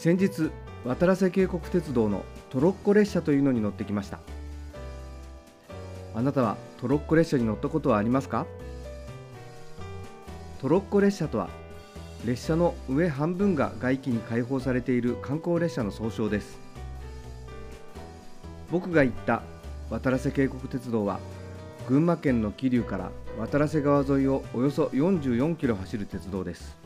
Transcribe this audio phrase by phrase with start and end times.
[0.00, 0.52] 先日
[0.84, 4.20] 渡良瀬渓谷鉄道のトロッコ列車というのに乗ってきました。
[6.14, 8.46] あなたはトロッコ列車に乗ったことはありますか？
[10.60, 11.50] トロッコ列車とは
[12.24, 16.60] 列車の上半分が外気に開放されている観光列車の総称です。
[18.70, 19.42] 僕が行った
[19.90, 21.18] 渡良瀬渓谷鉄道は
[21.88, 26.78] 群馬県の桐生から渡良瀬川沿いをおよそ44キロ走る鉄道です。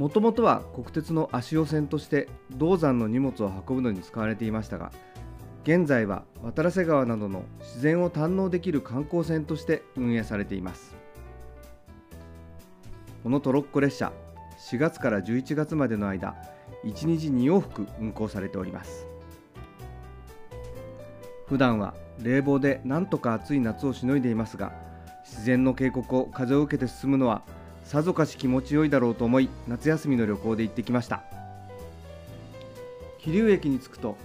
[0.00, 4.92] もともとは国鉄の足尾線として銅山の荷物を運ぶのに使われていましたが
[5.62, 10.96] 現在は渡良瀬川などの自然を堪能できる観光船として運営されています。
[13.22, 14.10] このトロッコ列車
[14.70, 16.34] 4月から11月までの間
[16.86, 19.06] 1日2往復運行されております。
[21.46, 24.72] 普段は冷房でなんとか暑い夏をしのいでいますが
[25.26, 27.42] 自然の渓谷を風を受けて進むのは
[27.90, 31.24] さぞかし気持ちよいだろうと思い夏休みの旅行で行ってきました。
[33.18, 34.16] 桐生駅に着くと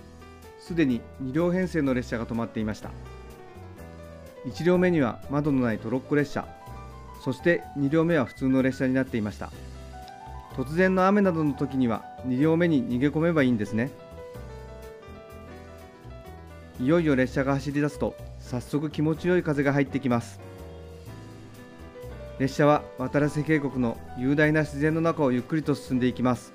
[0.60, 2.92] すでに2両編成の列車が止まっていました。
[4.46, 6.48] 1両目には窓のないトロッコ列車。
[7.24, 9.52] そして2両目は普通の列車になっていました。
[10.56, 13.90] 突然の雨などの時には2両目に逃げ込めばいいんですね。
[16.80, 20.40] いよいよ列車が走り出すと早速気持ちよい風が入ってきます。
[22.38, 26.54] 列車は渡良瀬渓谷の雄大な自然の中をゆっくりと進んでいきます。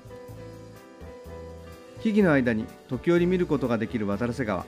[2.01, 4.65] 木々の間に時折見ることができる渡良瀬川。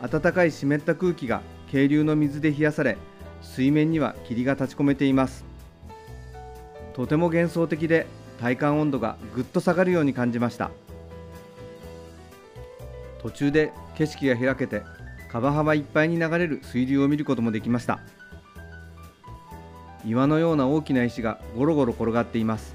[0.00, 2.96] 暖かい湿った空気が渓流の水で冷やされ
[3.42, 5.44] 水面には霧が立ち込めています。
[6.94, 8.06] とても幻想的で
[8.40, 10.70] 体感温度がぐっと下がるように感じました。
[13.20, 14.82] 途中で景色が開けて
[15.30, 18.00] 川幅いっぱいに流れる水流を見ることもできました。
[20.08, 22.74] 岩のような大きな石がゴロゴロ転がっています。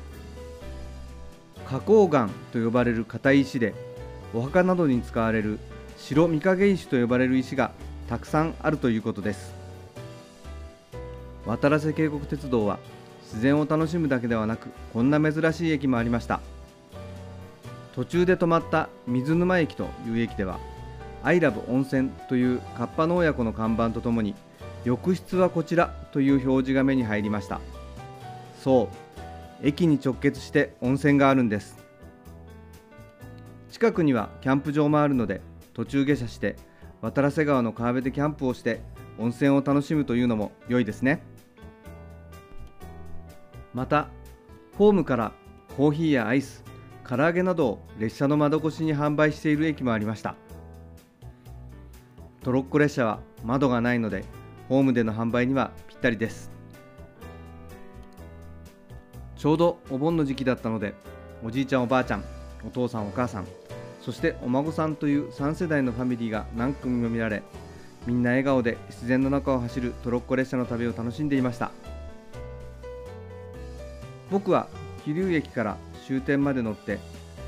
[1.65, 3.73] 花崗岩と呼ばれる硬い石で
[4.35, 5.57] お墓などに使われる
[5.97, 7.71] 白御影石と呼ばれる石が
[8.07, 9.51] たくさんあるということです。
[11.47, 12.77] 渡良瀬渓谷鉄道は
[13.23, 16.39] 自然を楽しむだけではなくこんな珍しい駅もありました。
[17.95, 20.59] 途中で止まった水沼駅という駅では
[21.23, 24.35] 「アイラブ温泉」というカッパの親子の看板とともに
[24.85, 27.61] 浴室はこちらという表示が目に入りました。
[28.59, 28.89] そ
[29.61, 31.77] う駅に直結して温泉があるんです。
[33.69, 35.41] 近くにはキャンプ場もあるので
[35.73, 36.57] 途中下車して
[37.01, 38.81] 渡良瀬川の川辺でキャンプをして
[39.17, 41.23] 温泉を楽しむというのも良いですね。
[43.73, 44.09] また
[44.77, 45.31] ホームから
[45.75, 46.63] コーヒーやアイス
[47.07, 50.35] 唐揚げなどを列車の窓越しに販売している駅もありました。
[52.43, 54.25] トロッコ列車は窓がないので
[54.73, 56.49] ホームでの販売にはぴったりです。
[59.35, 60.95] ちょうどお盆の時期だったので
[61.45, 62.23] おじいちゃんおばあちゃん
[62.65, 63.47] お父さんお母さん
[64.01, 67.43] そしてお孫さんという3世代のファミリーが何組も見られ
[68.07, 71.69] みんな笑顔で自然の中を走るトロッコ列車の旅を楽しんでいました。
[74.31, 74.67] 僕は
[75.05, 76.97] 桐生駅から終点まで乗って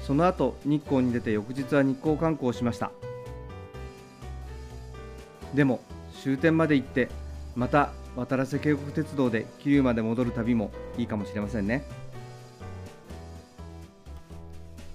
[0.05, 2.91] その後日光に出て翌日は日光観光をしました。
[5.55, 5.79] でも
[6.21, 7.09] 終点まで行って
[7.55, 11.83] また渡良瀬渓谷鉄道で桐生まで戻る旅もいいかもしれませんね。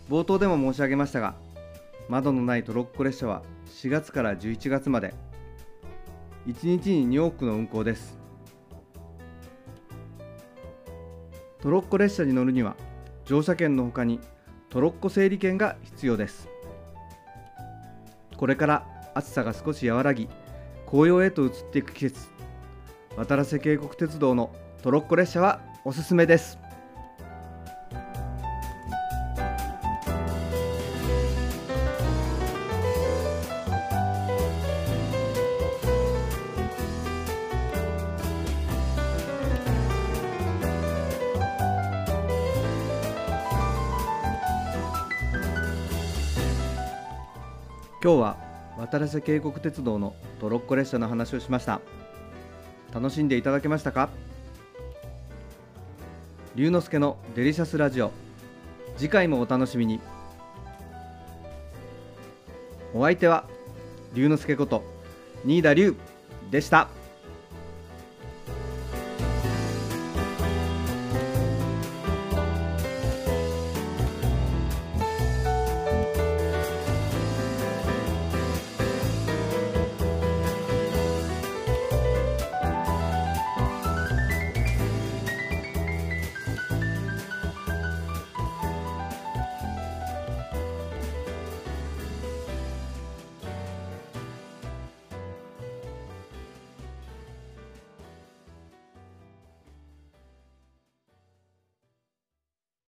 [0.08, 1.34] 冒頭でも申し上げましたが
[2.08, 5.14] 窓のないトロッコ列車は4月から11月まで
[6.48, 8.18] 1日に2往復の運行です。
[11.60, 12.74] トロッコ列車に乗るには
[13.26, 14.18] 乗車券のほかに
[14.70, 16.48] トロッコ整理券が必要です。
[18.36, 20.28] これから暑さが少し和らぎ
[20.90, 22.28] 紅葉へと移っていく季節。
[23.16, 24.50] 渡良瀬渓谷鉄道の
[24.82, 26.58] トロッコ列車はおすすめです。
[48.02, 48.49] 今日は
[48.80, 51.82] 渡良瀬渓谷鉄道のトロッコ列車の話をしました。
[52.94, 54.08] 楽しんでいただけましたか？
[56.54, 58.10] 龍之介のデリシャスラジオ。
[58.96, 60.00] 次回もお楽しみに。
[62.94, 63.44] お相手は
[64.14, 64.82] 龍之介こと
[65.44, 65.94] 新田龍
[66.50, 66.88] でした。